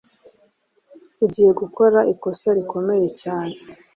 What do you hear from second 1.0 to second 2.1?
Ugiye gukora